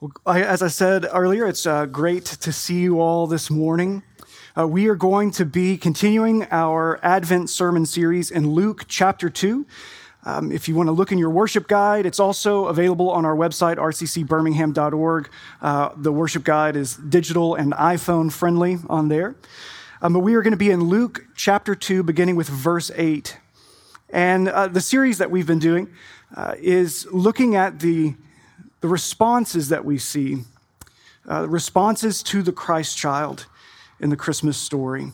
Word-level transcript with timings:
Well, 0.00 0.12
as 0.26 0.62
I 0.62 0.68
said 0.68 1.08
earlier, 1.12 1.44
it's 1.48 1.66
uh, 1.66 1.86
great 1.86 2.24
to 2.24 2.52
see 2.52 2.78
you 2.78 3.00
all 3.00 3.26
this 3.26 3.50
morning. 3.50 4.04
Uh, 4.56 4.68
we 4.68 4.86
are 4.86 4.94
going 4.94 5.32
to 5.32 5.44
be 5.44 5.76
continuing 5.76 6.46
our 6.52 7.00
Advent 7.02 7.50
sermon 7.50 7.84
series 7.84 8.30
in 8.30 8.48
Luke 8.52 8.84
chapter 8.86 9.28
2. 9.28 9.66
Um, 10.24 10.52
if 10.52 10.68
you 10.68 10.76
want 10.76 10.86
to 10.86 10.92
look 10.92 11.10
in 11.10 11.18
your 11.18 11.30
worship 11.30 11.66
guide, 11.66 12.06
it's 12.06 12.20
also 12.20 12.66
available 12.66 13.10
on 13.10 13.24
our 13.24 13.34
website, 13.34 13.74
rccbirmingham.org. 13.78 15.30
Uh, 15.60 15.88
the 15.96 16.12
worship 16.12 16.44
guide 16.44 16.76
is 16.76 16.94
digital 16.94 17.56
and 17.56 17.72
iPhone 17.72 18.30
friendly 18.30 18.78
on 18.88 19.08
there. 19.08 19.34
Um, 20.00 20.12
but 20.12 20.20
we 20.20 20.36
are 20.36 20.42
going 20.42 20.52
to 20.52 20.56
be 20.56 20.70
in 20.70 20.84
Luke 20.84 21.24
chapter 21.34 21.74
2, 21.74 22.04
beginning 22.04 22.36
with 22.36 22.48
verse 22.48 22.92
8. 22.94 23.36
And 24.10 24.48
uh, 24.48 24.68
the 24.68 24.80
series 24.80 25.18
that 25.18 25.32
we've 25.32 25.48
been 25.48 25.58
doing 25.58 25.92
uh, 26.36 26.54
is 26.56 27.04
looking 27.10 27.56
at 27.56 27.80
the 27.80 28.14
the 28.80 28.88
responses 28.88 29.68
that 29.70 29.84
we 29.84 29.98
see, 29.98 30.44
uh, 31.28 31.48
responses 31.48 32.22
to 32.22 32.42
the 32.42 32.52
Christ 32.52 32.96
child 32.96 33.46
in 34.00 34.10
the 34.10 34.16
Christmas 34.16 34.56
story. 34.56 35.12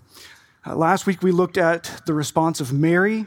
Uh, 0.66 0.76
last 0.76 1.06
week 1.06 1.22
we 1.22 1.32
looked 1.32 1.56
at 1.56 2.02
the 2.06 2.12
response 2.12 2.60
of 2.60 2.72
Mary, 2.72 3.26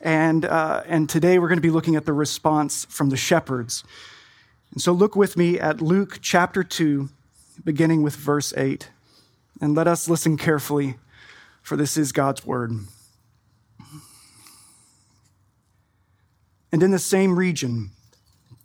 and, 0.00 0.44
uh, 0.44 0.82
and 0.86 1.08
today 1.08 1.38
we're 1.38 1.48
going 1.48 1.58
to 1.58 1.62
be 1.62 1.70
looking 1.70 1.96
at 1.96 2.06
the 2.06 2.12
response 2.12 2.86
from 2.86 3.10
the 3.10 3.16
shepherds. 3.16 3.84
And 4.72 4.80
so 4.80 4.92
look 4.92 5.14
with 5.14 5.36
me 5.36 5.58
at 5.58 5.80
Luke 5.80 6.18
chapter 6.22 6.64
2, 6.64 7.10
beginning 7.62 8.02
with 8.02 8.16
verse 8.16 8.54
8, 8.56 8.90
and 9.60 9.74
let 9.74 9.86
us 9.86 10.08
listen 10.08 10.36
carefully, 10.36 10.96
for 11.62 11.76
this 11.76 11.96
is 11.96 12.12
God's 12.12 12.46
word. 12.46 12.72
And 16.72 16.82
in 16.82 16.90
the 16.90 16.98
same 16.98 17.38
region, 17.38 17.90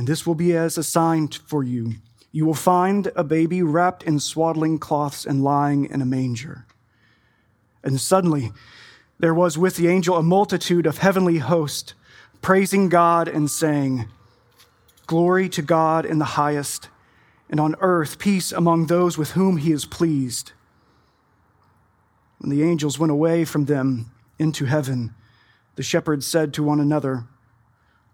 And 0.00 0.08
this 0.08 0.26
will 0.26 0.34
be 0.34 0.56
as 0.56 0.78
a 0.78 0.82
sign 0.82 1.28
for 1.28 1.62
you. 1.62 1.96
You 2.32 2.46
will 2.46 2.54
find 2.54 3.12
a 3.14 3.22
baby 3.22 3.62
wrapped 3.62 4.02
in 4.02 4.18
swaddling 4.18 4.78
cloths 4.78 5.26
and 5.26 5.44
lying 5.44 5.84
in 5.84 6.00
a 6.00 6.06
manger. 6.06 6.64
And 7.84 8.00
suddenly 8.00 8.50
there 9.18 9.34
was 9.34 9.58
with 9.58 9.76
the 9.76 9.88
angel 9.88 10.16
a 10.16 10.22
multitude 10.22 10.86
of 10.86 10.96
heavenly 10.96 11.36
hosts, 11.36 11.92
praising 12.40 12.88
God 12.88 13.28
and 13.28 13.50
saying, 13.50 14.08
Glory 15.06 15.50
to 15.50 15.60
God 15.60 16.06
in 16.06 16.18
the 16.18 16.24
highest, 16.24 16.88
and 17.50 17.60
on 17.60 17.76
earth 17.82 18.18
peace 18.18 18.52
among 18.52 18.86
those 18.86 19.18
with 19.18 19.32
whom 19.32 19.58
he 19.58 19.70
is 19.70 19.84
pleased. 19.84 20.52
When 22.38 22.48
the 22.48 22.62
angels 22.62 22.98
went 22.98 23.12
away 23.12 23.44
from 23.44 23.66
them 23.66 24.10
into 24.38 24.64
heaven, 24.64 25.14
the 25.74 25.82
shepherds 25.82 26.26
said 26.26 26.54
to 26.54 26.62
one 26.62 26.80
another, 26.80 27.26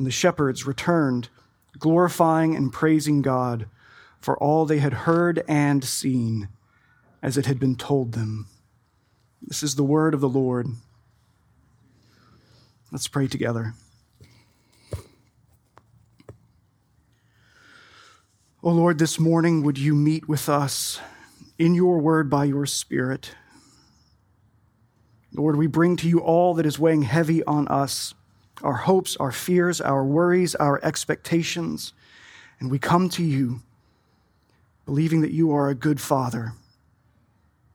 And 0.00 0.06
the 0.06 0.10
shepherds 0.10 0.66
returned, 0.66 1.28
glorifying 1.78 2.56
and 2.56 2.72
praising 2.72 3.20
God 3.20 3.66
for 4.18 4.34
all 4.38 4.64
they 4.64 4.78
had 4.78 4.94
heard 4.94 5.44
and 5.46 5.84
seen 5.84 6.48
as 7.22 7.36
it 7.36 7.44
had 7.44 7.60
been 7.60 7.76
told 7.76 8.12
them. 8.12 8.46
This 9.42 9.62
is 9.62 9.74
the 9.74 9.84
word 9.84 10.14
of 10.14 10.22
the 10.22 10.28
Lord. 10.28 10.68
Let's 12.90 13.08
pray 13.08 13.26
together. 13.26 13.74
O 14.96 15.02
oh 18.62 18.70
Lord, 18.70 18.98
this 18.98 19.20
morning 19.20 19.62
would 19.62 19.76
you 19.76 19.94
meet 19.94 20.26
with 20.26 20.48
us 20.48 20.98
in 21.58 21.74
your 21.74 21.98
word 21.98 22.30
by 22.30 22.44
your 22.46 22.64
Spirit? 22.64 23.34
Lord, 25.34 25.56
we 25.56 25.66
bring 25.66 25.96
to 25.96 26.08
you 26.08 26.20
all 26.20 26.54
that 26.54 26.64
is 26.64 26.78
weighing 26.78 27.02
heavy 27.02 27.44
on 27.44 27.68
us 27.68 28.14
our 28.62 28.74
hopes, 28.74 29.16
our 29.16 29.32
fears, 29.32 29.80
our 29.80 30.04
worries, 30.04 30.54
our 30.54 30.82
expectations. 30.84 31.92
And 32.58 32.70
we 32.70 32.78
come 32.78 33.08
to 33.10 33.22
you 33.22 33.60
believing 34.84 35.20
that 35.20 35.32
you 35.32 35.52
are 35.52 35.68
a 35.68 35.74
good 35.74 36.00
father 36.00 36.52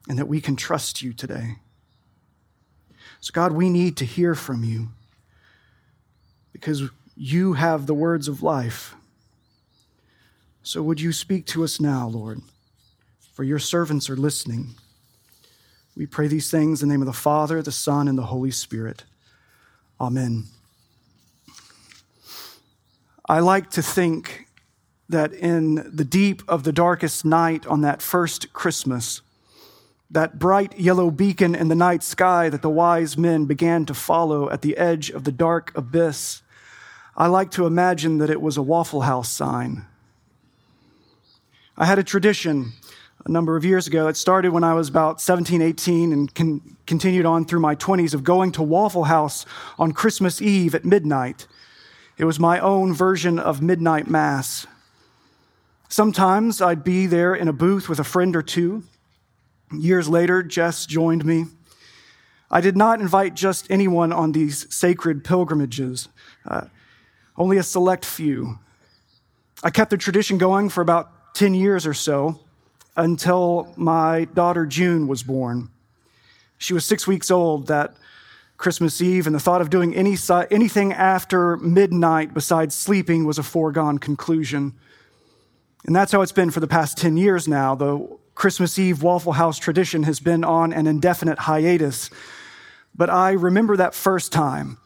and 0.08 0.18
that 0.20 0.28
we 0.28 0.42
can 0.42 0.56
trust 0.56 1.02
you 1.02 1.14
today. 1.14 1.56
So, 3.22 3.32
God, 3.34 3.54
we 3.54 3.70
need 3.70 3.98
to 3.98 4.06
hear 4.06 4.36
from 4.36 4.64
you 4.64 4.90
because 6.52 6.84
you 7.16 7.54
have 7.54 7.88
the 7.88 7.94
words 7.94 8.28
of 8.28 8.44
life. 8.44 8.96
So, 10.62 10.84
would 10.84 11.02
you 11.02 11.12
speak 11.12 11.46
to 11.48 11.64
us 11.64 11.80
now, 11.80 12.08
Lord? 12.08 12.42
For 13.34 13.44
your 13.44 13.60
servants 13.60 14.10
are 14.10 14.16
listening. 14.16 14.76
We 15.96 16.06
pray 16.06 16.28
these 16.28 16.52
things 16.52 16.84
in 16.84 16.90
the 16.90 16.94
name 16.94 17.02
of 17.02 17.06
the 17.06 17.14
Father, 17.14 17.62
the 17.62 17.72
Son, 17.72 18.08
and 18.08 18.18
the 18.18 18.24
Holy 18.24 18.52
Spirit. 18.52 19.04
Amen. 20.00 20.46
I 23.28 23.40
like 23.40 23.72
to 23.72 23.82
think 23.82 24.48
that 25.10 25.34
in 25.34 25.76
the 25.76 26.06
deep 26.06 26.44
of 26.48 26.64
the 26.64 26.72
darkest 26.72 27.26
night 27.26 27.66
on 27.66 27.82
that 27.82 28.04
first 28.04 28.54
Christmas, 28.54 29.22
that 30.12 30.38
bright 30.38 30.80
yellow 30.80 31.10
beacon 31.10 31.56
in 31.56 31.68
the 31.68 31.76
night 31.76 32.04
sky 32.04 32.50
that 32.50 32.62
the 32.62 32.70
wise 32.70 33.18
men 33.18 33.46
began 33.46 33.84
to 33.88 33.96
follow 33.96 34.52
at 34.52 34.62
the 34.62 34.78
edge 34.78 35.10
of 35.10 35.24
the 35.24 35.32
dark 35.32 35.76
abyss, 35.76 36.44
I 37.18 37.26
like 37.26 37.50
to 37.52 37.66
imagine 37.66 38.20
that 38.20 38.30
it 38.30 38.42
was 38.42 38.58
a 38.58 38.62
Waffle 38.62 39.02
House 39.02 39.32
sign. 39.32 39.86
I 41.76 41.86
had 41.86 41.98
a 41.98 42.04
tradition 42.04 42.74
a 43.26 43.32
number 43.32 43.58
of 43.58 43.66
years 43.66 43.88
ago. 43.88 44.08
It 44.08 44.18
started 44.18 44.52
when 44.52 44.64
I 44.64 44.76
was 44.76 44.88
about 44.88 45.20
17, 45.20 45.64
18, 45.64 46.14
and 46.14 46.36
con- 46.36 46.78
continued 46.86 47.26
on 47.26 47.46
through 47.46 47.62
my 47.62 47.76
20s 47.76 48.14
of 48.14 48.24
going 48.24 48.52
to 48.52 48.62
Waffle 48.62 49.06
House 49.06 49.48
on 49.80 49.94
Christmas 49.94 50.44
Eve 50.44 50.76
at 50.76 50.86
midnight 50.86 51.48
it 52.18 52.26
was 52.26 52.40
my 52.40 52.60
own 52.60 52.94
version 52.94 53.40
of 53.40 53.62
midnight 53.62 54.08
mass. 54.08 54.66
Sometimes 55.90 56.62
I'd 56.62 56.84
be 56.84 57.06
there 57.06 57.36
in 57.36 57.48
a 57.48 57.54
booth 57.54 57.90
with 57.90 58.00
a 58.00 58.04
friend 58.04 58.36
or 58.36 58.42
two. 58.42 58.84
Years 59.72 60.08
later, 60.08 60.42
Jess 60.44 60.86
joined 60.86 61.26
me. 61.26 61.46
I 62.50 62.62
did 62.62 62.78
not 62.78 63.02
invite 63.02 63.34
just 63.34 63.70
anyone 63.70 64.14
on 64.14 64.32
these 64.32 64.74
sacred 64.74 65.24
pilgrimages, 65.24 66.08
uh, 66.46 66.66
only 67.38 67.58
a 67.58 67.64
select 67.64 68.06
few. 68.06 68.60
I 69.64 69.70
kept 69.70 69.90
the 69.90 69.98
tradition 69.98 70.38
going 70.38 70.70
for 70.70 70.82
about 70.82 71.34
10 71.36 71.54
years 71.54 71.86
or 71.86 71.94
so 71.94 72.40
until 72.96 73.74
my 73.76 74.26
daughter 74.26 74.66
June 74.66 75.08
was 75.08 75.24
born. 75.24 75.70
She 76.58 76.74
was 76.74 76.86
six 76.86 77.06
weeks 77.06 77.30
old 77.30 77.68
that 77.68 77.96
Christmas 78.58 79.02
Eve, 79.02 79.28
and 79.28 79.36
the 79.36 79.40
thought 79.40 79.62
of 79.62 79.70
doing 79.70 79.94
any, 79.94 80.16
anything 80.50 80.94
after 80.94 81.58
midnight 81.58 82.34
besides 82.34 82.74
sleeping 82.74 83.26
was 83.26 83.38
a 83.38 83.44
foregone 83.44 83.98
conclusion. 83.98 84.74
And 85.86 85.96
that's 85.96 86.12
how 86.12 86.22
it's 86.22 86.32
been 86.32 86.52
for 86.52 86.62
the 86.62 86.68
past 86.68 86.98
10 86.98 87.18
years 87.18 87.48
now. 87.48 87.76
The 87.76 88.18
Christmas 88.34 88.80
Eve 88.80 89.04
Waffle 89.04 89.34
House 89.34 89.60
tradition 89.60 90.04
has 90.04 90.20
been 90.20 90.44
on 90.44 90.74
an 90.74 90.88
indefinite 90.88 91.40
hiatus. 91.40 92.10
But 92.96 93.10
I 93.10 93.32
remember 93.32 93.78
that 93.78 93.94
first 93.94 94.32
time 94.32 94.78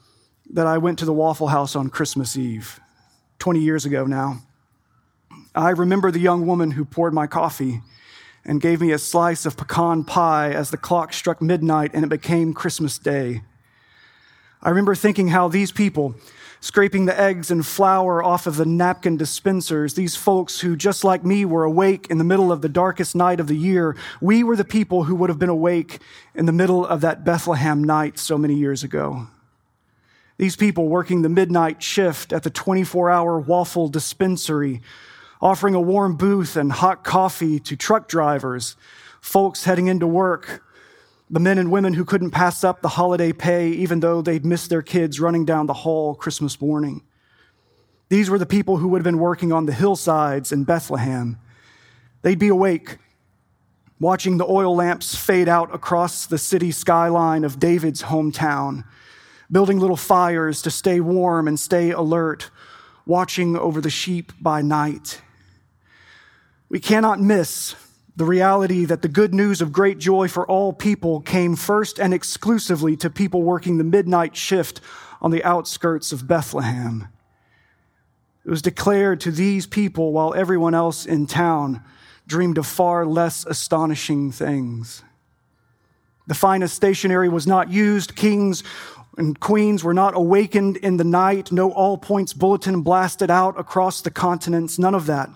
that 0.51 0.67
I 0.67 0.77
went 0.77 0.99
to 0.99 1.05
the 1.05 1.13
Waffle 1.13 1.47
House 1.47 1.75
on 1.75 1.89
Christmas 1.89 2.35
Eve, 2.35 2.79
20 3.37 3.59
years 3.59 3.85
ago 3.85 4.05
now. 4.05 4.41
I 5.53 5.69
remember 5.69 6.11
the 6.11 6.19
young 6.19 6.45
woman 6.45 6.71
who 6.71 6.85
poured 6.85 7.13
my 7.13 7.27
coffee 7.27 7.81
and 8.45 8.61
gave 8.61 8.81
me 8.81 8.91
a 8.91 8.97
slice 8.97 9.45
of 9.45 9.57
pecan 9.57 10.03
pie 10.03 10.51
as 10.51 10.71
the 10.71 10.77
clock 10.77 11.13
struck 11.13 11.41
midnight 11.41 11.91
and 11.93 12.03
it 12.03 12.09
became 12.09 12.53
Christmas 12.53 12.97
Day. 12.97 13.41
I 14.61 14.69
remember 14.69 14.93
thinking 14.93 15.29
how 15.29 15.47
these 15.47 15.71
people, 15.71 16.15
scraping 16.59 17.05
the 17.05 17.17
eggs 17.17 17.49
and 17.49 17.65
flour 17.65 18.21
off 18.21 18.45
of 18.45 18.57
the 18.57 18.65
napkin 18.65 19.15
dispensers, 19.15 19.93
these 19.93 20.17
folks 20.17 20.59
who, 20.59 20.75
just 20.75 21.05
like 21.05 21.23
me, 21.23 21.45
were 21.45 21.63
awake 21.63 22.07
in 22.09 22.17
the 22.17 22.25
middle 22.25 22.51
of 22.51 22.61
the 22.61 22.67
darkest 22.67 23.15
night 23.15 23.39
of 23.39 23.47
the 23.47 23.55
year, 23.55 23.95
we 24.19 24.43
were 24.43 24.57
the 24.57 24.65
people 24.65 25.05
who 25.05 25.15
would 25.15 25.29
have 25.29 25.39
been 25.39 25.47
awake 25.47 25.99
in 26.35 26.45
the 26.45 26.51
middle 26.51 26.85
of 26.85 26.99
that 27.01 27.23
Bethlehem 27.23 27.83
night 27.83 28.19
so 28.19 28.37
many 28.37 28.55
years 28.55 28.83
ago. 28.83 29.27
These 30.37 30.57
people 30.57 30.89
working 30.89 31.21
the 31.21 31.29
midnight 31.29 31.81
shift 31.81 32.33
at 32.33 32.43
the 32.43 32.49
24 32.49 33.09
hour 33.09 33.39
waffle 33.39 33.87
dispensary, 33.87 34.81
offering 35.41 35.75
a 35.75 35.81
warm 35.81 36.17
booth 36.17 36.57
and 36.57 36.71
hot 36.71 37.05
coffee 37.05 37.59
to 37.61 37.77
truck 37.77 38.09
drivers, 38.09 38.75
folks 39.21 39.63
heading 39.63 39.87
into 39.87 40.07
work, 40.07 40.63
the 41.29 41.39
men 41.39 41.57
and 41.59 41.71
women 41.71 41.93
who 41.93 42.05
couldn't 42.05 42.31
pass 42.31 42.63
up 42.63 42.81
the 42.81 42.87
holiday 42.89 43.31
pay 43.31 43.69
even 43.69 43.99
though 43.99 44.21
they'd 44.21 44.45
missed 44.45 44.69
their 44.69 44.81
kids 44.81 45.19
running 45.19 45.45
down 45.45 45.67
the 45.67 45.73
hall 45.73 46.15
Christmas 46.15 46.59
morning. 46.59 47.03
These 48.09 48.29
were 48.29 48.39
the 48.39 48.47
people 48.47 48.77
who 48.77 48.87
would 48.87 48.99
have 48.99 49.03
been 49.03 49.19
working 49.19 49.51
on 49.51 49.67
the 49.67 49.73
hillsides 49.73 50.51
in 50.51 50.63
Bethlehem. 50.63 51.37
They'd 52.23 52.39
be 52.39 52.47
awake, 52.47 52.97
watching 53.99 54.37
the 54.37 54.47
oil 54.47 54.75
lamps 54.75 55.15
fade 55.15 55.47
out 55.47 55.73
across 55.73 56.25
the 56.25 56.39
city 56.39 56.71
skyline 56.71 57.43
of 57.43 57.59
David's 57.59 58.03
hometown, 58.03 58.83
building 59.51 59.79
little 59.79 59.95
fires 59.95 60.63
to 60.63 60.71
stay 60.71 60.99
warm 60.99 61.47
and 61.47 61.59
stay 61.59 61.91
alert, 61.91 62.49
watching 63.05 63.55
over 63.55 63.79
the 63.79 63.89
sheep 63.91 64.33
by 64.41 64.63
night. 64.63 65.21
We 66.69 66.79
cannot 66.79 67.19
miss 67.19 67.75
the 68.19 68.25
reality 68.25 68.83
that 68.83 69.01
the 69.01 69.07
good 69.07 69.33
news 69.33 69.61
of 69.61 69.71
great 69.71 69.97
joy 69.97 70.27
for 70.27 70.45
all 70.45 70.73
people 70.73 71.21
came 71.21 71.55
first 71.55 71.97
and 71.97 72.13
exclusively 72.13 72.97
to 72.97 73.09
people 73.09 73.41
working 73.41 73.77
the 73.77 73.83
midnight 73.85 74.35
shift 74.35 74.81
on 75.21 75.31
the 75.31 75.41
outskirts 75.45 76.11
of 76.11 76.27
Bethlehem. 76.27 77.07
It 78.43 78.49
was 78.49 78.61
declared 78.61 79.21
to 79.21 79.31
these 79.31 79.65
people 79.65 80.11
while 80.11 80.33
everyone 80.33 80.75
else 80.75 81.05
in 81.05 81.27
town 81.27 81.81
dreamed 82.27 82.57
of 82.57 82.67
far 82.67 83.05
less 83.05 83.45
astonishing 83.45 84.33
things. 84.33 85.01
The 86.27 86.35
finest 86.35 86.75
stationery 86.75 87.29
was 87.29 87.47
not 87.47 87.71
used. 87.71 88.17
Kings 88.17 88.65
and 89.17 89.39
queens 89.39 89.81
were 89.81 89.93
not 89.93 90.13
awakened 90.13 90.75
in 90.75 90.97
the 90.97 91.05
night. 91.05 91.53
No 91.53 91.71
all 91.71 91.97
points 91.97 92.33
bulletin 92.33 92.81
blasted 92.81 93.31
out 93.31 93.57
across 93.57 94.01
the 94.01 94.11
continents. 94.11 94.77
None 94.77 94.93
of 94.93 95.05
that 95.05 95.29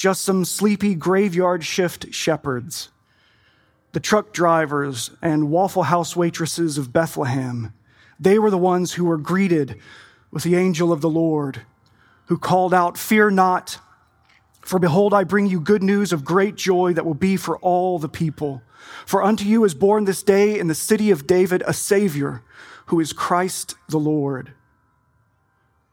just 0.00 0.22
some 0.22 0.46
sleepy 0.46 0.94
graveyard 0.94 1.62
shift 1.62 2.14
shepherds, 2.14 2.88
the 3.92 4.00
truck 4.00 4.32
drivers 4.32 5.10
and 5.20 5.50
Waffle 5.50 5.82
House 5.82 6.16
waitresses 6.16 6.78
of 6.78 6.90
Bethlehem. 6.90 7.74
They 8.18 8.38
were 8.38 8.50
the 8.50 8.56
ones 8.56 8.94
who 8.94 9.04
were 9.04 9.18
greeted 9.18 9.78
with 10.30 10.42
the 10.42 10.56
angel 10.56 10.90
of 10.90 11.02
the 11.02 11.10
Lord, 11.10 11.66
who 12.28 12.38
called 12.38 12.72
out, 12.72 12.96
Fear 12.96 13.32
not, 13.32 13.78
for 14.62 14.78
behold, 14.78 15.12
I 15.12 15.22
bring 15.22 15.46
you 15.48 15.60
good 15.60 15.82
news 15.82 16.14
of 16.14 16.24
great 16.24 16.54
joy 16.54 16.94
that 16.94 17.04
will 17.04 17.12
be 17.12 17.36
for 17.36 17.58
all 17.58 17.98
the 17.98 18.08
people. 18.08 18.62
For 19.04 19.22
unto 19.22 19.44
you 19.44 19.64
is 19.64 19.74
born 19.74 20.06
this 20.06 20.22
day 20.22 20.58
in 20.58 20.68
the 20.68 20.74
city 20.74 21.10
of 21.10 21.26
David 21.26 21.62
a 21.66 21.74
Savior, 21.74 22.42
who 22.86 23.00
is 23.00 23.12
Christ 23.12 23.74
the 23.90 24.00
Lord. 24.00 24.54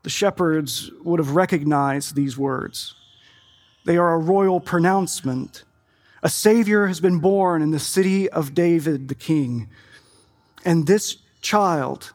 The 0.04 0.10
shepherds 0.10 0.92
would 1.04 1.20
have 1.20 1.36
recognized 1.36 2.16
these 2.16 2.38
words. 2.38 2.96
They 3.88 3.96
are 3.96 4.16
a 4.16 4.20
royal 4.20 4.60
pronouncement. 4.60 5.64
A 6.22 6.28
Savior 6.28 6.88
has 6.88 7.00
been 7.00 7.20
born 7.20 7.62
in 7.62 7.72
the 7.72 7.80
city 7.80 8.30
of 8.30 8.54
David 8.54 9.08
the 9.08 9.16
King. 9.16 9.70
And 10.66 10.86
this 10.86 11.20
child 11.40 12.12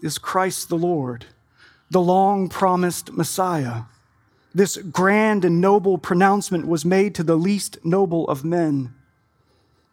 is 0.00 0.18
Christ 0.18 0.68
the 0.68 0.78
Lord, 0.78 1.26
the 1.90 2.00
long 2.00 2.48
promised 2.48 3.12
Messiah. 3.12 3.82
This 4.54 4.76
grand 4.76 5.44
and 5.44 5.60
noble 5.60 5.98
pronouncement 5.98 6.68
was 6.68 6.84
made 6.84 7.16
to 7.16 7.24
the 7.24 7.36
least 7.36 7.84
noble 7.84 8.28
of 8.28 8.44
men. 8.44 8.94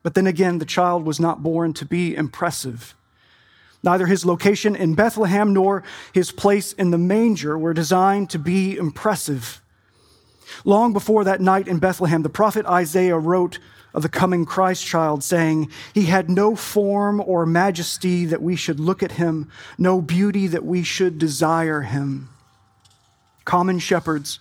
But 0.04 0.14
then 0.14 0.28
again, 0.28 0.60
the 0.60 0.66
child 0.66 1.04
was 1.04 1.19
not 1.19 1.42
born 1.42 1.74
to 1.74 1.86
be 1.86 2.16
impressive. 2.16 2.94
Neither 3.81 4.06
his 4.06 4.24
location 4.24 4.75
in 4.75 4.94
Bethlehem 4.94 5.52
nor 5.52 5.84
his 6.14 6.31
place 6.31 6.74
in 6.74 6.92
the 6.92 7.00
manger 7.00 7.58
were 7.58 7.74
designed 7.74 8.30
to 8.30 8.38
be 8.38 8.78
impressive. 8.78 9.64
Long 10.65 10.94
before 10.94 11.24
that 11.24 11.42
night 11.42 11.68
in 11.68 11.80
Bethlehem, 11.80 12.24
the 12.24 12.30
prophet 12.30 12.65
Isaiah 12.65 13.18
wrote 13.18 13.59
of 13.94 14.04
the 14.04 14.09
coming 14.09 14.45
Christ 14.45 14.86
child, 14.86 15.24
saying, 15.24 15.71
He 15.94 16.04
had 16.04 16.30
no 16.30 16.56
form 16.56 17.19
or 17.19 17.45
majesty 17.45 18.25
that 18.25 18.42
we 18.42 18.56
should 18.56 18.80
look 18.80 19.01
at 19.01 19.13
him, 19.13 19.50
no 19.77 20.01
beauty 20.01 20.48
that 20.48 20.65
we 20.65 20.83
should 20.83 21.18
desire 21.18 21.81
him. 21.81 22.30
Common 23.45 23.80
shepherds 23.80 24.39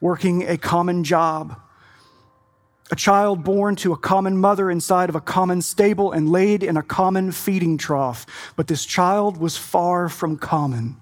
working 0.00 0.48
a 0.48 0.56
common 0.56 1.04
job. 1.04 1.60
A 2.90 2.96
child 2.96 3.44
born 3.44 3.76
to 3.76 3.92
a 3.92 3.98
common 3.98 4.38
mother 4.38 4.70
inside 4.70 5.08
of 5.08 5.14
a 5.14 5.20
common 5.20 5.62
stable 5.62 6.10
and 6.10 6.28
laid 6.28 6.62
in 6.62 6.76
a 6.76 6.82
common 6.82 7.30
feeding 7.32 7.78
trough. 7.78 8.26
But 8.56 8.66
this 8.66 8.84
child 8.84 9.36
was 9.36 9.56
far 9.56 10.08
from 10.08 10.38
common. 10.38 10.96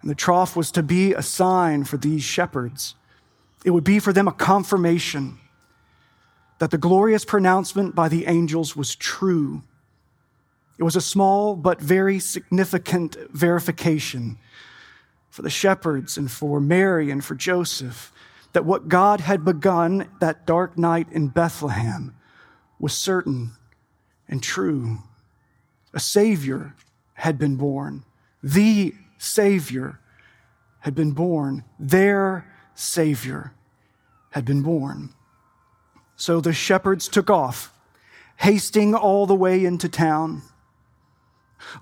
And 0.00 0.10
the 0.10 0.14
trough 0.14 0.56
was 0.56 0.70
to 0.72 0.82
be 0.82 1.12
a 1.12 1.22
sign 1.22 1.84
for 1.84 1.96
these 1.96 2.22
shepherds. 2.22 2.94
It 3.64 3.70
would 3.70 3.84
be 3.84 3.98
for 3.98 4.12
them 4.12 4.28
a 4.28 4.32
confirmation 4.32 5.38
that 6.58 6.70
the 6.70 6.78
glorious 6.78 7.24
pronouncement 7.24 7.94
by 7.94 8.08
the 8.08 8.26
angels 8.26 8.76
was 8.76 8.94
true. 8.94 9.62
It 10.78 10.84
was 10.84 10.96
a 10.96 11.00
small 11.00 11.56
but 11.56 11.80
very 11.80 12.18
significant 12.18 13.16
verification 13.30 14.38
for 15.30 15.42
the 15.42 15.50
shepherds 15.50 16.16
and 16.16 16.30
for 16.30 16.60
Mary 16.60 17.10
and 17.10 17.24
for 17.24 17.34
Joseph 17.34 18.12
that 18.52 18.64
what 18.64 18.88
God 18.88 19.20
had 19.20 19.44
begun 19.44 20.08
that 20.20 20.46
dark 20.46 20.76
night 20.76 21.06
in 21.12 21.28
Bethlehem 21.28 22.14
was 22.78 22.96
certain 22.96 23.52
and 24.28 24.42
true. 24.42 24.98
A 25.92 26.00
Savior 26.00 26.74
had 27.14 27.38
been 27.38 27.56
born, 27.56 28.04
the 28.42 28.94
Savior 29.20 30.00
had 30.80 30.94
been 30.94 31.12
born. 31.12 31.62
Their 31.78 32.50
Savior 32.74 33.52
had 34.30 34.46
been 34.46 34.62
born. 34.62 35.10
So 36.16 36.40
the 36.40 36.54
shepherds 36.54 37.06
took 37.06 37.28
off, 37.28 37.70
hasting 38.38 38.94
all 38.94 39.26
the 39.26 39.34
way 39.34 39.62
into 39.62 39.90
town. 39.90 40.40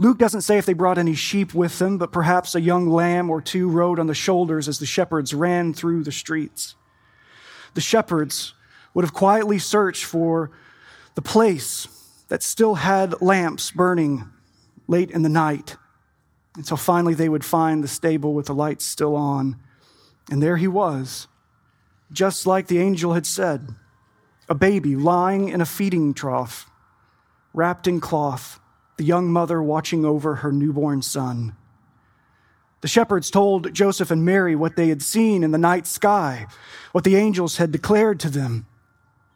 Luke 0.01 0.19
doesn't 0.19 0.41
say 0.41 0.59
if 0.59 0.67
they 0.67 0.73
brought 0.73 0.99
any 0.99 1.15
sheep 1.15 1.55
with 1.55 1.79
them, 1.79 1.97
but 1.97 2.11
perhaps 2.11 2.57
a 2.57 2.61
young 2.61 2.89
lamb 2.89 3.31
or 3.31 3.41
two 3.41 3.71
rode 3.71 4.01
on 4.01 4.09
the 4.09 4.15
shoulders 4.15 4.67
as 4.67 4.81
the 4.81 4.87
shepherds 4.87 5.33
ran 5.33 5.73
through 5.73 6.03
the 6.03 6.11
streets. 6.11 6.75
The 7.75 7.81
shepherds 7.81 8.55
would 8.95 9.05
have 9.05 9.15
quietly 9.15 9.61
searched 9.61 10.05
for 10.05 10.51
the 11.15 11.23
place 11.23 11.87
that 12.27 12.43
still 12.43 12.75
had 12.75 13.23
lamps 13.23 13.71
burning 13.71 14.29
late 14.89 15.13
in 15.13 15.23
the 15.23 15.29
night 15.29 15.77
until 16.59 16.77
finally 16.77 17.15
they 17.15 17.29
would 17.29 17.45
find 17.45 17.83
the 17.83 17.89
stable 17.89 18.35
with 18.35 18.47
the 18.47 18.55
lights 18.55 18.85
still 18.85 19.15
on. 19.15 19.57
And 20.31 20.43
there 20.43 20.57
he 20.57 20.67
was, 20.67 21.29
just 22.13 22.47
like 22.47 22.67
the 22.67 22.81
angel 22.81 23.15
had 23.15 23.25
said 23.25 23.69
a 24.51 24.55
baby 24.55 24.97
lying 24.97 25.51
in 25.51 25.61
a 25.61 25.67
feeding 25.67 26.15
trough, 26.15 26.71
wrapped 27.53 27.87
in 27.87 28.01
cloth, 28.01 28.59
the 28.97 29.05
young 29.05 29.31
mother 29.31 29.63
watching 29.63 30.05
over 30.05 30.37
her 30.37 30.51
newborn 30.51 31.03
son. 31.03 31.55
The 32.81 32.89
shepherds 32.89 33.31
told 33.31 33.73
Joseph 33.75 34.11
and 34.11 34.25
Mary 34.25 34.57
what 34.57 34.75
they 34.75 34.89
had 34.89 35.03
seen 35.03 35.45
in 35.45 35.51
the 35.51 35.59
night 35.59 35.87
sky, 35.87 36.47
what 36.93 37.05
the 37.05 37.17
angels 37.17 37.59
had 37.59 37.71
declared 37.71 38.19
to 38.21 38.31
them. 38.31 38.67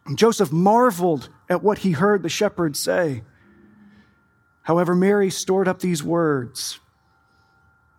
And 0.05 0.17
Joseph 0.17 0.51
marveled 0.51 1.29
at 1.47 1.63
what 1.63 1.79
he 1.79 1.91
heard 1.91 2.23
the 2.23 2.29
shepherds 2.29 2.79
say. 2.79 3.21
However, 4.63 4.95
Mary 4.95 5.29
stored 5.29 5.67
up 5.67 5.79
these 5.79 6.03
words 6.03 6.79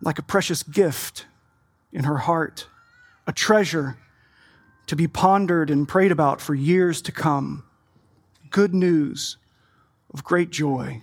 like 0.01 0.19
a 0.19 0.23
precious 0.23 0.63
gift 0.63 1.25
in 1.91 2.03
her 2.03 2.17
heart, 2.17 2.67
a 3.25 3.31
treasure 3.31 3.97
to 4.87 4.95
be 4.95 5.07
pondered 5.07 5.69
and 5.69 5.87
prayed 5.87 6.11
about 6.11 6.41
for 6.41 6.53
years 6.53 7.01
to 7.03 7.11
come. 7.11 7.63
Good 8.49 8.73
news 8.73 9.37
of 10.13 10.23
great 10.23 10.51
joy. 10.51 11.01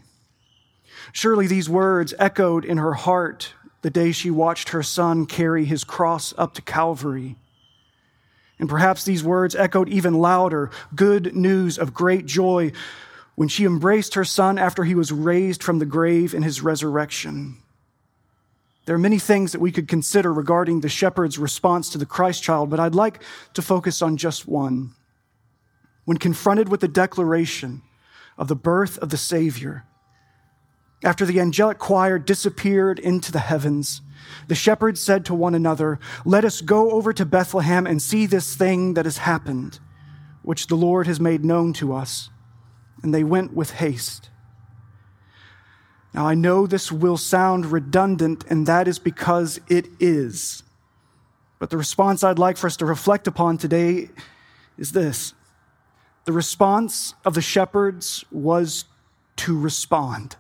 Surely 1.13 1.47
these 1.47 1.69
words 1.69 2.15
echoed 2.19 2.65
in 2.65 2.79
her 2.79 2.95
heart 2.95 3.55
the 3.83 3.91
day 3.91 4.13
she 4.13 4.31
watched 4.31 4.71
her 4.71 4.83
son 4.83 5.27
carry 5.27 5.65
his 5.65 5.83
cross 5.83 6.33
up 6.39 6.55
to 6.55 6.63
Calvary. 6.63 7.37
And 8.59 8.69
perhaps 8.69 9.05
these 9.05 9.25
words 9.25 9.57
echoed 9.57 9.89
even 9.89 10.15
louder 10.15 10.71
good 10.95 11.35
news 11.35 11.79
of 11.79 11.93
great 11.93 12.27
joy 12.27 12.71
when 13.35 13.49
she 13.49 13.65
embraced 13.65 14.15
her 14.15 14.25
son 14.25 14.59
after 14.59 14.85
he 14.85 14.95
was 14.95 15.11
raised 15.11 15.63
from 15.63 15.81
the 15.81 15.87
grave 15.87 16.33
in 16.33 16.43
his 16.43 16.63
resurrection. 16.63 17.62
There 18.85 18.95
are 18.97 18.99
many 18.99 19.19
things 19.19 19.53
that 19.53 19.61
we 19.61 19.73
could 19.73 19.87
consider 19.87 20.33
regarding 20.33 20.81
the 20.81 20.89
shepherd's 20.89 21.39
response 21.39 21.89
to 21.91 21.99
the 21.99 22.07
Christ 22.07 22.43
child, 22.43 22.71
but 22.71 22.81
I'd 22.81 22.95
like 22.95 23.23
to 23.55 23.63
focus 23.63 24.03
on 24.03 24.17
just 24.17 24.49
one. 24.49 24.95
When 26.05 26.17
confronted 26.19 26.69
with 26.69 26.81
the 26.81 26.89
declaration 26.89 27.83
of 28.37 28.49
the 28.49 28.57
birth 28.57 28.99
of 28.99 29.11
the 29.11 29.17
Savior, 29.17 29.85
After 31.05 31.27
the 31.27 31.41
angelic 31.41 31.79
choir 31.79 32.19
disappeared 32.19 32.99
into 33.01 33.33
the 33.33 33.41
heavens, 33.41 34.03
the 34.47 34.55
shepherds 34.55 35.01
said 35.01 35.25
to 35.27 35.35
one 35.35 35.55
another, 35.55 35.99
Let 36.25 36.45
us 36.45 36.61
go 36.61 36.93
over 36.93 37.13
to 37.13 37.25
Bethlehem 37.27 37.87
and 37.87 38.01
see 38.01 38.27
this 38.27 38.55
thing 38.55 38.95
that 38.95 39.05
has 39.05 39.19
happened, 39.19 39.81
which 40.43 40.69
the 40.69 40.77
Lord 40.77 41.09
has 41.09 41.19
made 41.19 41.45
known 41.45 41.73
to 41.75 41.93
us. 41.93 42.31
And 43.03 43.13
they 43.13 43.25
went 43.25 43.53
with 43.53 43.73
haste. 43.73 44.31
Now, 46.15 46.27
I 46.27 46.35
know 46.35 46.67
this 46.67 46.93
will 46.93 47.17
sound 47.17 47.67
redundant, 47.67 48.45
and 48.51 48.67
that 48.67 48.87
is 48.87 48.99
because 48.99 49.61
it 49.69 49.89
is. 49.99 50.63
But 51.59 51.71
the 51.71 51.79
response 51.79 52.23
I'd 52.23 52.39
like 52.39 52.57
for 52.57 52.67
us 52.67 52.77
to 52.79 52.87
reflect 52.87 53.27
upon 53.27 53.57
today 53.57 54.11
is 54.77 54.93
this 54.93 55.33
the 56.25 56.33
response 56.33 57.15
of 57.25 57.35
the 57.35 57.41
shepherds 57.41 58.25
was 58.31 58.85
to 59.37 59.59
respond. 59.59 60.37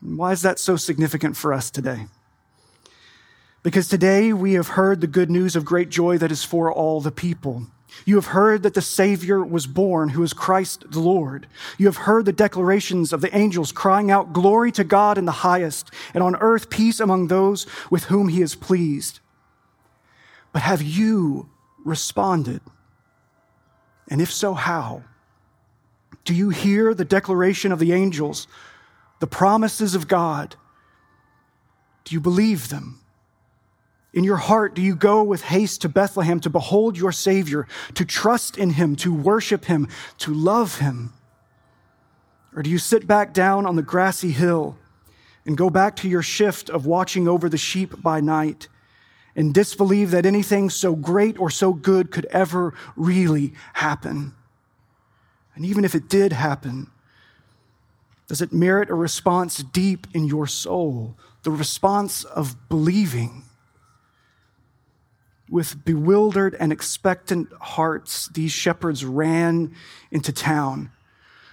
Why 0.00 0.32
is 0.32 0.42
that 0.42 0.58
so 0.58 0.76
significant 0.76 1.36
for 1.36 1.52
us 1.52 1.70
today? 1.70 2.06
Because 3.62 3.88
today 3.88 4.32
we 4.32 4.52
have 4.52 4.68
heard 4.68 5.00
the 5.00 5.06
good 5.06 5.30
news 5.30 5.56
of 5.56 5.64
great 5.64 5.88
joy 5.88 6.18
that 6.18 6.30
is 6.30 6.44
for 6.44 6.72
all 6.72 7.00
the 7.00 7.10
people. 7.10 7.66
You 8.04 8.16
have 8.16 8.26
heard 8.26 8.62
that 8.62 8.74
the 8.74 8.82
Savior 8.82 9.44
was 9.44 9.66
born, 9.66 10.10
who 10.10 10.22
is 10.22 10.32
Christ 10.32 10.84
the 10.90 11.00
Lord. 11.00 11.46
You 11.78 11.86
have 11.86 11.96
heard 11.96 12.24
the 12.24 12.32
declarations 12.32 13.12
of 13.12 13.20
the 13.20 13.36
angels 13.36 13.72
crying 13.72 14.10
out, 14.10 14.32
Glory 14.32 14.70
to 14.72 14.84
God 14.84 15.18
in 15.18 15.24
the 15.24 15.32
highest, 15.32 15.90
and 16.14 16.22
on 16.22 16.36
earth 16.36 16.70
peace 16.70 17.00
among 17.00 17.28
those 17.28 17.66
with 17.90 18.04
whom 18.04 18.28
he 18.28 18.42
is 18.42 18.54
pleased. 18.54 19.20
But 20.52 20.62
have 20.62 20.82
you 20.82 21.48
responded? 21.84 22.60
And 24.08 24.20
if 24.20 24.32
so, 24.32 24.54
how? 24.54 25.02
Do 26.24 26.34
you 26.34 26.50
hear 26.50 26.94
the 26.94 27.04
declaration 27.04 27.72
of 27.72 27.78
the 27.78 27.92
angels, 27.92 28.46
the 29.20 29.26
promises 29.26 29.94
of 29.94 30.08
God? 30.08 30.56
Do 32.04 32.14
you 32.14 32.20
believe 32.20 32.68
them? 32.68 33.00
In 34.12 34.24
your 34.24 34.36
heart, 34.36 34.74
do 34.74 34.80
you 34.80 34.96
go 34.96 35.22
with 35.22 35.42
haste 35.42 35.82
to 35.82 35.88
Bethlehem 35.88 36.40
to 36.40 36.50
behold 36.50 36.96
your 36.96 37.12
Savior, 37.12 37.66
to 37.94 38.04
trust 38.04 38.56
in 38.56 38.70
Him, 38.70 38.96
to 38.96 39.14
worship 39.14 39.66
Him, 39.66 39.88
to 40.18 40.32
love 40.32 40.78
Him? 40.78 41.12
Or 42.54 42.62
do 42.62 42.70
you 42.70 42.78
sit 42.78 43.06
back 43.06 43.34
down 43.34 43.66
on 43.66 43.76
the 43.76 43.82
grassy 43.82 44.30
hill 44.30 44.78
and 45.44 45.56
go 45.56 45.68
back 45.68 45.96
to 45.96 46.08
your 46.08 46.22
shift 46.22 46.70
of 46.70 46.86
watching 46.86 47.28
over 47.28 47.48
the 47.48 47.58
sheep 47.58 48.02
by 48.02 48.20
night 48.20 48.68
and 49.36 49.52
disbelieve 49.52 50.10
that 50.12 50.24
anything 50.24 50.70
so 50.70 50.96
great 50.96 51.38
or 51.38 51.50
so 51.50 51.74
good 51.74 52.10
could 52.10 52.24
ever 52.26 52.72
really 52.96 53.52
happen? 53.74 54.34
And 55.54 55.64
even 55.66 55.84
if 55.84 55.94
it 55.94 56.08
did 56.08 56.32
happen, 56.32 56.90
does 58.28 58.42
it 58.42 58.52
merit 58.52 58.90
a 58.90 58.94
response 58.94 59.58
deep 59.58 60.06
in 60.14 60.24
your 60.24 60.46
soul? 60.46 61.16
The 61.42 61.50
response 61.50 62.24
of 62.24 62.68
believing? 62.68 63.44
With 65.48 65.84
bewildered 65.84 66.56
and 66.58 66.72
expectant 66.72 67.52
hearts, 67.60 68.28
these 68.28 68.50
shepherds 68.50 69.04
ran 69.04 69.74
into 70.10 70.32
town, 70.32 70.90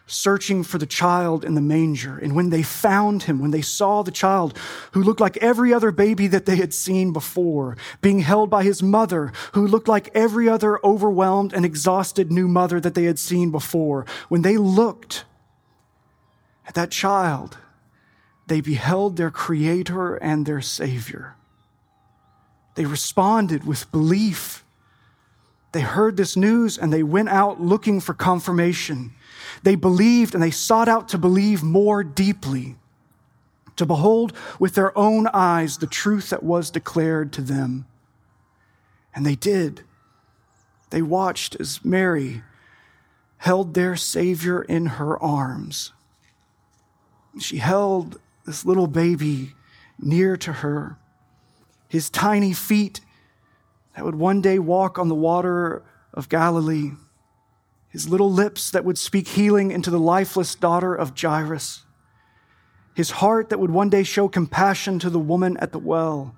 searching 0.07 0.63
for 0.63 0.79
the 0.79 0.87
child 0.87 1.45
in 1.45 1.53
the 1.53 1.61
manger. 1.61 2.17
And 2.17 2.35
when 2.35 2.49
they 2.49 2.63
found 2.63 3.23
him, 3.23 3.39
when 3.39 3.51
they 3.51 3.61
saw 3.61 4.01
the 4.01 4.09
child 4.09 4.57
who 4.93 5.03
looked 5.03 5.21
like 5.21 5.37
every 5.37 5.71
other 5.73 5.91
baby 5.91 6.25
that 6.27 6.47
they 6.47 6.55
had 6.55 6.73
seen 6.73 7.13
before, 7.13 7.77
being 8.01 8.19
held 8.19 8.49
by 8.49 8.63
his 8.63 8.81
mother, 8.81 9.31
who 9.53 9.67
looked 9.67 9.87
like 9.87 10.09
every 10.15 10.49
other 10.49 10.83
overwhelmed 10.83 11.53
and 11.53 11.63
exhausted 11.63 12.31
new 12.31 12.47
mother 12.47 12.79
that 12.79 12.95
they 12.95 13.03
had 13.03 13.19
seen 13.19 13.51
before, 13.51 14.07
when 14.27 14.41
they 14.41 14.57
looked 14.57 15.25
at 16.65 16.73
that 16.73 16.89
child, 16.89 17.57
they 18.47 18.59
beheld 18.59 19.17
their 19.17 19.31
Creator 19.31 20.15
and 20.15 20.45
their 20.45 20.61
Savior. 20.61 21.35
They 22.75 22.85
responded 22.85 23.65
with 23.65 23.91
belief. 23.91 24.63
They 25.71 25.81
heard 25.81 26.17
this 26.17 26.35
news 26.35 26.77
and 26.77 26.91
they 26.91 27.03
went 27.03 27.29
out 27.29 27.61
looking 27.61 27.99
for 27.99 28.13
confirmation. 28.13 29.13
They 29.63 29.75
believed 29.75 30.33
and 30.33 30.43
they 30.43 30.51
sought 30.51 30.87
out 30.87 31.09
to 31.09 31.17
believe 31.17 31.63
more 31.63 32.03
deeply, 32.03 32.75
to 33.75 33.85
behold 33.85 34.33
with 34.59 34.75
their 34.75 34.95
own 34.97 35.27
eyes 35.27 35.77
the 35.77 35.87
truth 35.87 36.29
that 36.29 36.43
was 36.43 36.71
declared 36.71 37.31
to 37.33 37.41
them. 37.41 37.85
And 39.15 39.25
they 39.25 39.35
did. 39.35 39.81
They 40.89 41.01
watched 41.01 41.55
as 41.59 41.83
Mary 41.83 42.43
held 43.37 43.73
their 43.73 43.95
Savior 43.95 44.61
in 44.61 44.85
her 44.85 45.21
arms. 45.21 45.91
She 47.39 47.57
held 47.57 48.19
this 48.45 48.65
little 48.65 48.87
baby 48.87 49.53
near 49.99 50.37
to 50.37 50.53
her 50.53 50.97
his 51.93 52.09
tiny 52.09 52.53
feet 52.53 53.01
that 53.95 54.03
would 54.03 54.15
one 54.15 54.41
day 54.41 54.57
walk 54.57 54.97
on 54.97 55.09
the 55.09 55.13
water 55.13 55.83
of 56.11 56.27
Galilee, 56.27 56.93
his 57.87 58.09
little 58.09 58.31
lips 58.31 58.71
that 58.71 58.83
would 58.83 58.97
speak 58.97 59.27
healing 59.27 59.69
into 59.69 59.91
the 59.91 59.99
lifeless 59.99 60.55
daughter 60.55 60.95
of 60.95 61.13
Jairus, 61.15 61.83
his 62.95 63.11
heart 63.11 63.49
that 63.49 63.59
would 63.59 63.69
one 63.69 63.89
day 63.89 64.01
show 64.01 64.27
compassion 64.27 64.97
to 64.97 65.09
the 65.11 65.19
woman 65.19 65.55
at 65.57 65.71
the 65.71 65.77
well, 65.77 66.35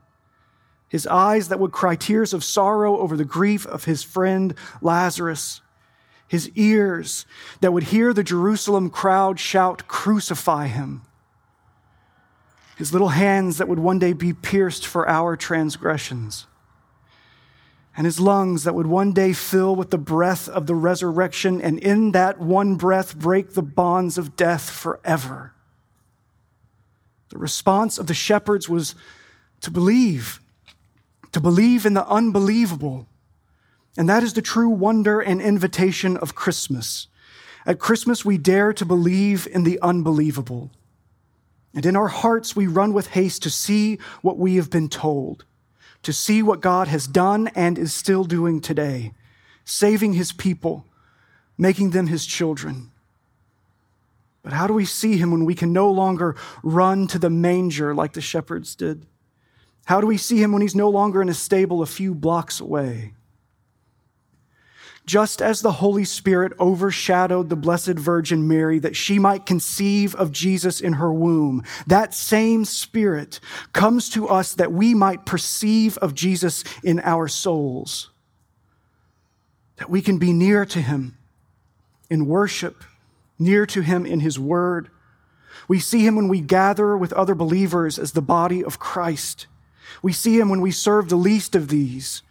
his 0.90 1.08
eyes 1.08 1.48
that 1.48 1.60
would 1.62 1.72
cry 1.72 1.96
tears 1.96 2.34
of 2.34 2.44
sorrow 2.44 2.98
over 2.98 3.16
the 3.16 3.24
grief 3.24 3.66
of 3.66 3.86
his 3.86 4.04
friend 4.04 4.56
Lazarus, 4.82 5.62
his 6.28 6.50
ears 6.56 7.26
that 7.62 7.72
would 7.72 7.84
hear 7.84 8.12
the 8.12 8.26
Jerusalem 8.26 8.90
crowd 8.90 9.40
shout, 9.40 9.88
Crucify 9.88 10.68
him 10.68 11.04
his 12.77 12.91
little 12.91 13.10
hands 13.10 13.58
that 13.58 13.67
would 13.67 13.79
one 13.79 14.00
day 14.00 14.13
be 14.13 14.34
pierced 14.34 14.86
for 14.86 15.08
our 15.08 15.36
transgressions, 15.36 16.48
and 17.98 18.05
his 18.05 18.20
lungs 18.20 18.65
that 18.65 18.75
would 18.75 18.88
one 18.88 19.13
day 19.13 19.32
fill 19.32 19.75
with 19.75 19.89
the 19.89 19.98
breath 19.98 20.50
of 20.50 20.67
the 20.67 20.75
resurrection, 20.75 21.62
and 21.62 21.79
in 21.79 22.12
that 22.12 22.39
one 22.39 22.75
breath 22.75 23.17
break 23.17 23.53
the 23.53 23.62
bonds 23.62 24.17
of 24.17 24.36
death 24.36 24.70
forever. 24.70 25.53
The 27.29 27.38
response 27.38 27.98
of 27.98 28.08
the 28.08 28.13
shepherds 28.13 28.70
was 28.70 28.96
to 29.62 29.72
believe, 29.72 30.41
to 31.32 31.39
believe 31.39 31.86
in 31.86 31.94
the 31.94 32.08
unbelievable. 32.08 33.08
And 33.98 34.10
that 34.10 34.24
is 34.24 34.34
the 34.34 34.41
true 34.41 34.70
wonder 34.70 35.22
and 35.22 35.41
invitation 35.41 36.17
of 36.17 36.36
Christmas. 36.36 37.08
At 37.65 37.79
Christmas, 37.79 38.24
we 38.24 38.38
dare 38.38 38.74
to 38.74 38.86
believe 38.86 39.48
in 39.48 39.63
the 39.63 39.79
unbelievable. 39.82 40.72
And 41.75 41.86
in 41.86 41.98
our 41.98 42.08
hearts, 42.08 42.55
we 42.55 42.67
run 42.67 42.94
with 42.94 43.08
haste 43.08 43.44
to 43.44 43.50
see 43.50 44.00
what 44.22 44.38
we 44.38 44.55
have 44.55 44.70
been 44.70 44.88
told, 44.88 45.44
to 46.03 46.13
see 46.13 46.41
what 46.41 46.62
God 46.62 46.88
has 46.88 47.05
done 47.05 47.50
and 47.50 47.77
is 47.77 47.94
still 47.94 48.24
doing 48.24 48.62
today, 48.62 49.12
saving 49.65 50.13
his 50.13 50.32
people, 50.32 50.86
making 51.58 51.89
them 51.89 52.08
his 52.08 52.25
children. 52.25 52.91
But 54.41 54.53
how 54.53 54.67
do 54.67 54.74
we 54.74 54.86
see 54.86 55.17
him 55.17 55.32
when 55.32 55.44
we 55.44 55.55
can 55.55 55.74
no 55.74 55.91
longer 55.91 56.36
run 56.63 57.08
to 57.08 57.20
the 57.20 57.29
manger 57.29 57.94
like 57.94 58.13
the 58.13 58.22
shepherds 58.22 58.75
did? 58.75 59.05
How 59.86 60.00
do 60.00 60.08
we 60.08 60.17
see 60.17 60.41
him 60.41 60.53
when 60.53 60.62
he's 60.62 60.75
no 60.75 60.89
longer 60.89 61.22
in 61.22 61.29
a 61.29 61.34
stable 61.34 61.82
a 61.82 61.88
few 61.88 62.15
blocks 62.15 62.62
away? 62.62 63.13
Just 65.06 65.42
as 65.42 65.62
the 65.62 65.74
Holy 65.74 66.04
Spirit 66.04 66.54
overshadowed 66.60 67.50
the 67.50 67.56
Blessed 67.56 67.94
Virgin 67.94 68.48
Mary 68.48 68.80
that 68.80 68.96
she 68.96 69.20
might 69.20 69.46
conceive 69.46 70.16
of 70.16 70.32
Jesus 70.32 70.82
in 70.82 70.94
her 70.94 71.14
womb, 71.14 71.64
that 71.86 72.14
same 72.14 72.66
Spirit 72.66 73.40
comes 73.72 74.10
to 74.10 74.28
us 74.28 74.56
that 74.56 74.72
we 74.72 74.94
might 74.94 75.26
perceive 75.26 75.98
of 76.00 76.16
Jesus 76.16 76.64
in 76.84 77.00
our 77.02 77.28
souls, 77.28 78.10
that 79.78 79.90
we 79.90 80.02
can 80.02 80.18
be 80.18 80.34
near 80.34 80.66
to 80.66 80.82
him 80.82 81.18
in 82.10 82.26
worship, 82.26 82.84
near 83.38 83.66
to 83.68 83.82
him 83.82 84.06
in 84.06 84.22
his 84.22 84.40
word. 84.40 84.90
We 85.68 85.80
see 85.80 86.06
him 86.06 86.16
when 86.16 86.28
we 86.28 86.42
gather 86.42 86.98
with 86.98 87.14
other 87.14 87.36
believers 87.36 88.00
as 88.00 88.14
the 88.14 88.22
body 88.22 88.64
of 88.64 88.80
Christ. 88.80 89.48
We 90.02 90.14
see 90.14 90.40
him 90.40 90.50
when 90.50 90.62
we 90.62 90.72
serve 90.72 91.10
the 91.10 91.16
least 91.16 91.56
of 91.56 91.68
these 91.68 92.24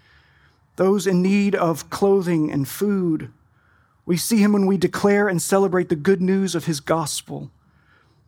those 0.76 1.06
in 1.06 1.22
need 1.22 1.54
of 1.54 1.90
clothing 1.90 2.50
and 2.50 2.68
food. 2.68 3.30
We 4.06 4.16
see 4.16 4.38
him 4.38 4.52
when 4.52 4.66
we 4.66 4.76
declare 4.76 5.28
and 5.28 5.40
celebrate 5.40 5.88
the 5.88 5.96
good 5.96 6.20
news 6.20 6.54
of 6.54 6.66
his 6.66 6.80
gospel. 6.80 7.50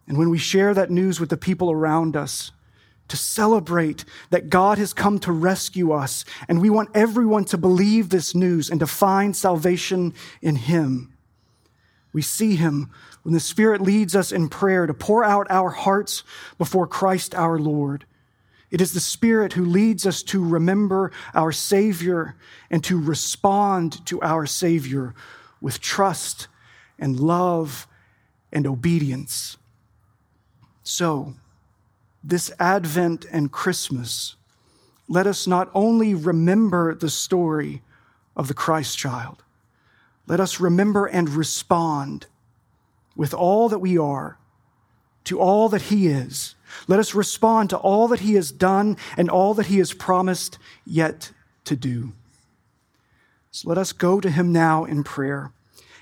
And 0.06 0.16
when 0.16 0.30
we 0.30 0.38
share 0.38 0.72
that 0.74 0.90
news 0.90 1.18
with 1.18 1.30
the 1.30 1.36
people 1.36 1.70
around 1.70 2.16
us, 2.16 2.52
to 3.08 3.16
celebrate 3.16 4.04
that 4.30 4.50
God 4.50 4.78
has 4.78 4.92
come 4.92 5.18
to 5.20 5.32
rescue 5.32 5.92
us. 5.92 6.24
And 6.48 6.60
we 6.60 6.70
want 6.70 6.90
everyone 6.94 7.44
to 7.46 7.58
believe 7.58 8.08
this 8.08 8.34
news 8.34 8.68
and 8.68 8.80
to 8.80 8.86
find 8.86 9.36
salvation 9.36 10.14
in 10.42 10.56
him. 10.56 11.12
We 12.12 12.22
see 12.22 12.56
him 12.56 12.90
when 13.22 13.34
the 13.34 13.40
Spirit 13.40 13.80
leads 13.80 14.16
us 14.16 14.32
in 14.32 14.48
prayer 14.48 14.86
to 14.86 14.94
pour 14.94 15.22
out 15.22 15.46
our 15.50 15.70
hearts 15.70 16.24
before 16.58 16.86
Christ 16.86 17.34
our 17.34 17.58
Lord 17.58 18.06
it 18.76 18.82
is 18.82 18.92
the 18.92 19.00
Spirit 19.00 19.54
who 19.54 19.64
leads 19.64 20.06
us 20.06 20.22
to 20.22 20.46
remember 20.46 21.10
our 21.32 21.50
Savior 21.50 22.36
and 22.68 22.84
to 22.84 23.00
respond 23.00 24.04
to 24.04 24.20
our 24.20 24.44
Savior 24.44 25.14
with 25.62 25.80
trust 25.80 26.48
and 26.98 27.18
love 27.18 27.86
and 28.52 28.66
obedience. 28.66 29.56
So, 30.82 31.32
this 32.22 32.52
Advent 32.60 33.24
and 33.32 33.50
Christmas, 33.50 34.36
let 35.08 35.26
us 35.26 35.46
not 35.46 35.70
only 35.72 36.12
remember 36.12 36.94
the 36.94 37.08
story 37.08 37.80
of 38.36 38.46
the 38.46 38.52
Christ 38.52 38.98
child, 38.98 39.42
let 40.26 40.38
us 40.38 40.60
remember 40.60 41.06
and 41.06 41.30
respond 41.30 42.26
with 43.16 43.32
all 43.32 43.70
that 43.70 43.78
we 43.78 43.96
are 43.96 44.36
to 45.26 45.38
all 45.38 45.68
that 45.68 45.82
He 45.82 46.08
is. 46.08 46.54
Let 46.88 46.98
us 46.98 47.14
respond 47.14 47.70
to 47.70 47.76
all 47.76 48.08
that 48.08 48.20
He 48.20 48.34
has 48.34 48.50
done 48.50 48.96
and 49.16 49.30
all 49.30 49.54
that 49.54 49.66
He 49.66 49.78
has 49.78 49.92
promised 49.92 50.58
yet 50.84 51.32
to 51.64 51.76
do. 51.76 52.12
So 53.50 53.68
let 53.68 53.78
us 53.78 53.92
go 53.92 54.20
to 54.20 54.30
Him 54.30 54.52
now 54.52 54.84
in 54.84 55.04
prayer 55.04 55.52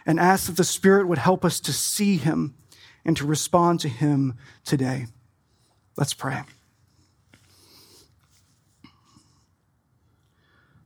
and 0.06 0.18
ask 0.18 0.46
that 0.46 0.56
the 0.56 0.64
Spirit 0.64 1.06
would 1.06 1.18
help 1.18 1.44
us 1.44 1.60
to 1.60 1.72
see 1.72 2.16
Him 2.16 2.54
and 3.04 3.16
to 3.16 3.26
respond 3.26 3.80
to 3.80 3.88
Him 3.88 4.34
today. 4.64 5.06
Let's 5.96 6.14
pray. 6.14 6.42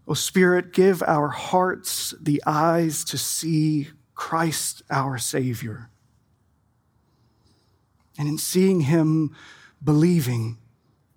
O 0.07 0.14
Spirit, 0.14 0.73
give 0.73 1.02
our 1.02 1.28
hearts 1.28 2.14
the 2.21 2.42
eyes 2.47 3.04
to 3.04 3.18
see 3.18 3.88
Christ 4.14 4.83
our 4.90 5.18
Savior. 5.18 5.90
And 8.19 8.29
in 8.29 8.37
seeing 8.37 8.83
Him, 8.83 9.35
believing, 9.83 10.59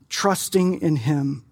trusting 0.08 0.80
in 0.82 0.98
Him, 0.98 1.44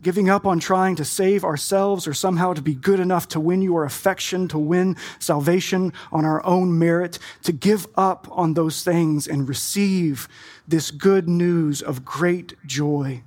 giving 0.00 0.30
up 0.30 0.46
on 0.46 0.58
trying 0.58 0.96
to 0.96 1.04
save 1.04 1.44
ourselves 1.44 2.06
or 2.06 2.14
somehow 2.14 2.54
to 2.54 2.62
be 2.62 2.74
good 2.74 3.00
enough 3.00 3.28
to 3.28 3.40
win 3.40 3.60
your 3.60 3.84
affection, 3.84 4.48
to 4.48 4.58
win 4.58 4.96
salvation 5.18 5.92
on 6.10 6.24
our 6.24 6.44
own 6.46 6.78
merit, 6.78 7.18
to 7.42 7.52
give 7.52 7.86
up 7.96 8.26
on 8.30 8.54
those 8.54 8.82
things 8.82 9.26
and 9.26 9.48
receive 9.48 10.28
this 10.66 10.90
good 10.90 11.28
news 11.28 11.82
of 11.82 12.04
great 12.04 12.54
joy 12.64 13.22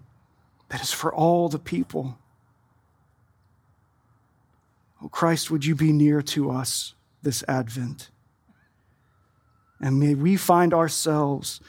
that 0.69 0.81
is 0.81 0.91
for 0.91 1.13
all 1.13 1.49
the 1.49 1.59
people. 1.59 2.17
Oh, 5.03 5.09
Christ, 5.09 5.51
would 5.51 5.65
you 5.65 5.75
be 5.75 5.91
near 5.91 6.21
to 6.23 6.49
us 6.49 6.95
this 7.21 7.43
Advent? 7.47 8.09
And 9.83 9.99
may 9.99 10.15
we 10.15 10.37
find 10.37 10.73
ourselves 10.73 11.59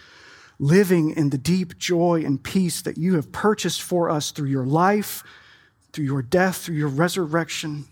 living 0.61 1.11
in 1.11 1.31
the 1.31 1.37
deep 1.37 1.77
joy 1.79 2.23
and 2.25 2.41
peace 2.41 2.81
that 2.83 2.97
you 2.97 3.17
have 3.17 3.33
purchased 3.33 3.83
for 3.83 4.09
us 4.09 4.31
through 4.31 4.49
your 4.49 4.65
life, 4.65 5.25
through 5.93 6.05
your 6.05 6.23
death, 6.23 6.59
through 6.59 6.77
your 6.77 6.89
resurrection. 6.89 7.87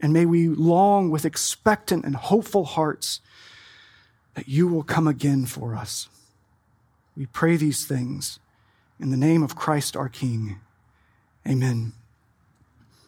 And 0.00 0.12
may 0.12 0.26
we 0.26 0.48
long 0.48 1.08
with 1.08 1.24
expectant 1.24 2.04
and 2.04 2.14
hopeful 2.14 2.64
hearts 2.64 3.22
that 4.34 4.48
you 4.48 4.68
will 4.68 4.82
come 4.82 5.08
again 5.08 5.46
for 5.46 5.74
us. 5.74 6.10
We 7.16 7.24
pray 7.24 7.56
these 7.56 7.86
things 7.86 8.38
in 9.00 9.10
the 9.10 9.16
name 9.16 9.42
of 9.42 9.56
Christ 9.56 9.96
our 9.96 10.10
King. 10.10 10.60
Amen. 11.48 11.94